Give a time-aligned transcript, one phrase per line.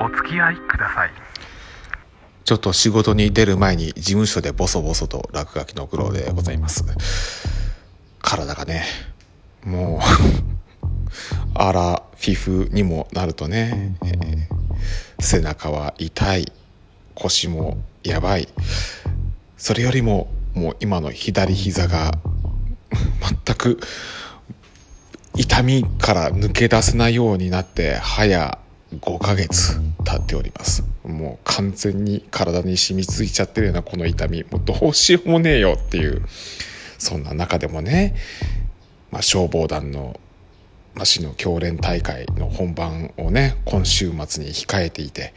[0.00, 1.10] お付き合いください
[2.44, 6.84] ちょっと仕事に出る前に事務所でボソボソと落書きの苦労でございます。
[8.20, 8.82] 体がね、
[9.64, 10.00] も
[11.54, 14.60] う、 アラフィフにもなるとね、えー
[15.20, 16.52] 背中は痛い、
[17.14, 18.48] 腰もやばい。
[19.56, 22.12] それよりも、もう今の左膝が
[23.44, 23.78] 全く
[25.36, 28.58] 痛みから抜け出せないようになって早
[28.96, 30.84] 5ヶ月経っております。
[31.04, 34.44] もう完全に体に染みついちゃってるようなこの痛み。
[34.44, 36.22] もうどうしようもねえよっていう
[36.98, 38.14] そんな中でもね、
[39.10, 40.20] まあ、消防団の、
[41.04, 45.32] 市の教練大会の本番をね今週末に控えていて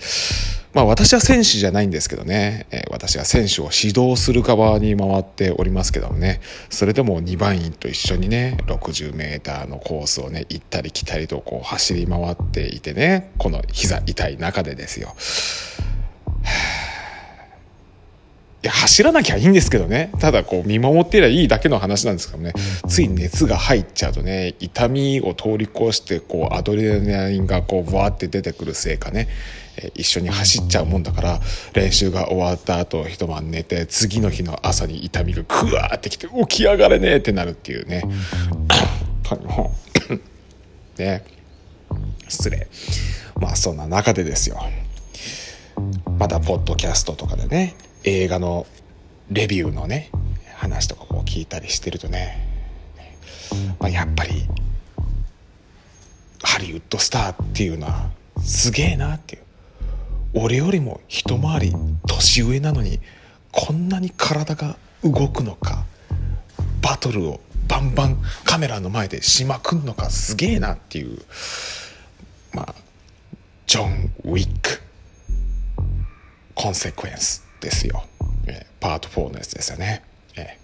[0.74, 15.16] まあ私は選手じゃないんですけどね、え私は選手を指導する側に回っておりますけどもね、それでも2番員と一緒にね、60メーターのコースをね、行ったり来たりとこう走り回っていてね、この膝痛い中でですよ。
[18.64, 20.10] いや、走らなきゃいいんですけどね。
[20.20, 22.54] ただ、こう、見守っていればいいだけの話なんですけどね。
[22.88, 29.28] つい熱が入っちゃうとね、痛みを通り越して、こう、アドレナリンがこう、ブワーって出てくるせいかね、
[29.96, 31.42] 一緒に走っちゃうもんだから、
[31.74, 38.04] 練習が終わった後、一晩寝て、次の日の朝に痛みがグワーってきて、起き上がれねえってなるっていうね。
[40.98, 41.24] ね。
[42.30, 42.68] 失礼。
[43.42, 44.64] まあ、そんな中でですよ。
[46.18, 48.66] またポッドキャストとかでね映画の
[49.32, 50.10] レビューのね
[50.56, 52.38] 話とかこう聞いたりしてるとね、
[53.80, 54.46] まあ、やっぱり
[56.42, 59.44] ハリウッドスターっていうのはすげえなっていう。
[60.36, 61.76] 俺よりも一回り
[62.08, 63.00] 年上なのに
[63.52, 65.86] こんなに体が動くのか
[66.82, 71.20] バトルをバンバンカメラの前でしまくんのかすげえなっていう。
[72.52, 72.76] まあ
[73.66, 74.82] ジョン・ウィック
[76.54, 77.43] コンセクエンス。
[77.64, 78.04] ですよ。
[78.48, 80.04] えーパート4のやつですよね。
[80.36, 80.58] え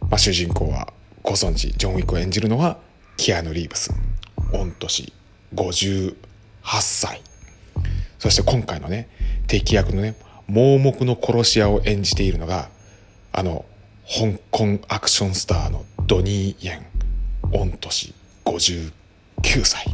[0.00, 0.92] ーまあ、主人公は
[1.22, 2.78] ご存知、ジョン・ウィックを演じるのは
[3.16, 3.90] キアヌ・リーブス。
[4.52, 5.12] 御年
[5.54, 6.14] 58
[6.80, 7.20] 歳。
[8.20, 9.08] そして今回のね、
[9.48, 10.14] 敵役のね、
[10.46, 12.68] 盲目の殺し屋を演じているのが、
[13.32, 13.64] あの、
[14.08, 16.86] 香港アクションスターのドニー・イェン。
[17.50, 18.14] 御年
[18.44, 18.92] 59
[19.64, 19.86] 歳。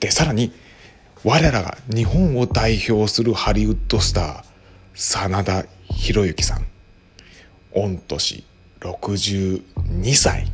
[0.00, 0.52] で、さらに、
[1.24, 4.44] 我らが日本を代表するハリウッドスター、
[4.94, 6.66] 真田広之さん。
[7.74, 8.44] 御年
[8.80, 10.52] 62歳。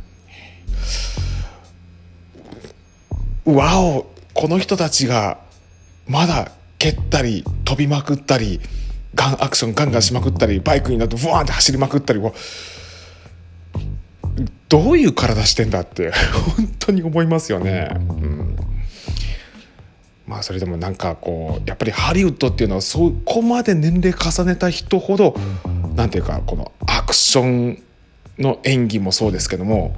[3.45, 5.39] わお、この人たちが、
[6.07, 8.59] まだ蹴ったり、飛びまくったり、
[9.13, 12.21] ガンアクションガンガンしまくったり、バイクになってブワーンって走りまくったり、
[14.69, 16.11] どういう体してんだって、
[16.57, 17.89] 本当に思いますよね。
[17.93, 18.40] うん
[20.31, 25.35] まあそれでもなんかこうやっぱりハリウッドっていうのはそこまで年齢重ねた人ほど
[25.93, 27.83] なんていうかこのアクション
[28.39, 29.97] の演技もそうですけども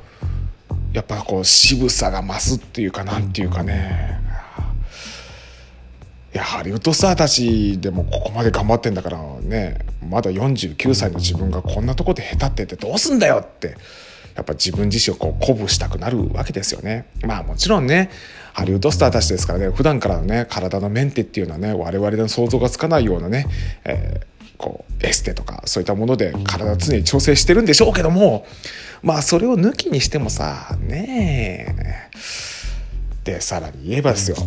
[0.91, 4.21] やっぱこう渋さが増すっていうかなんていうかね。
[6.33, 9.77] いやハリウッドスターたちでもここまで頑張ってんだからね
[10.09, 13.77] まだ49歳の自分がこんなとこで下手っててどうすんだよって
[14.35, 17.07] やっぱ自分自身をこう鼓舞したくなるわけですよね。
[17.25, 18.09] まあもちろんね
[18.53, 23.47] ハリウッドスターたちですからね普段からのね体のメンテっていうのはね我々の想像がつかないようなね、
[23.83, 24.33] えー
[24.63, 28.45] こうエステとかそういったもので体を常に調整してるんでしょうけども
[29.01, 34.37] まあそれを抜きにしてもさねえでさらに言えばですよ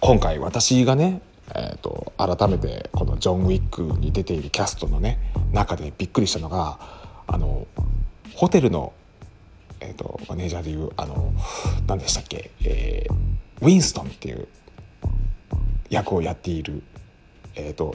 [0.00, 1.20] 今回私がね、
[1.54, 5.18] えー、と改めてこのジョン・ウィックに出ているキャストのね
[5.52, 6.78] 中でびっくりしたのが
[7.26, 7.66] あの
[8.42, 8.92] ホテルの、
[9.78, 11.32] えー、とマネージャーでいうあの
[11.86, 13.14] 何でしたっけ、えー
[13.60, 14.48] ウィンストンっていう
[15.88, 16.82] 役をやっている、
[17.54, 17.94] えー、と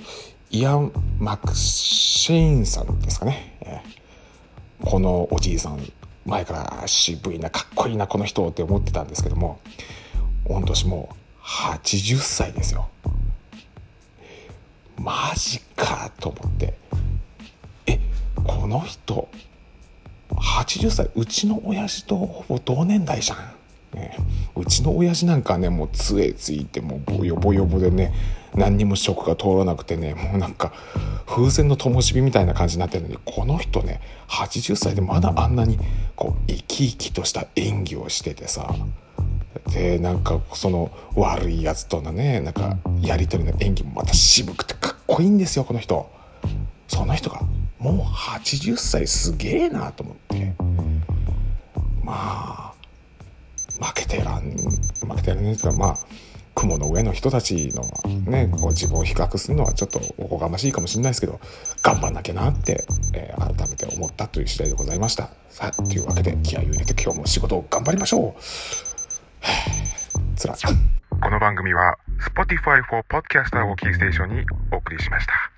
[0.49, 5.79] イアン・マクシーンさんですかね、えーこのおじいさん
[6.25, 9.59] 前から渋いなかっこいいなこの人って思ってたんですけども
[10.45, 12.87] 御年もう80歳ですよ。
[14.97, 16.77] マジかと思って
[17.87, 17.99] え
[18.45, 19.27] この人
[20.37, 24.17] 80歳うちの親父とほぼ同年代じゃん、ね、
[24.55, 28.13] うちの親父なんかねもう杖ついてもうボヨボヨボでね
[28.55, 30.73] 何にも食が通らなくてねもうなんか
[31.25, 35.77] 風船の灯火みたいな感じになってるのにこの人ね80歳でまだあんなに
[36.15, 38.73] こう生き生きとした演技をしててさ。
[39.71, 46.09] でなんかその悪いやつとのねなんかやり取りの演技もまた渋くてかっこいいんですよこの人。
[46.87, 47.41] その人が
[47.91, 50.53] もう80歳すげえなと思って。
[52.03, 52.73] まあ
[53.85, 55.97] 負けてらん負けてらんねえですがまあ
[56.55, 57.83] 雲の上の人たちの
[58.31, 61.39] ねこう自分を比較するのはちょっとおこがましいかもしれないですけど
[61.83, 65.29] 頑張んなきゃなって、えー、改めて思ったという次第でございました。
[65.49, 68.41] さあというわけで気合を入れて今日も仕事を頑張りましょう。
[70.35, 70.55] つら。
[70.55, 75.56] この番組は Spotify for Podcaster をキーステーションにお送りしました。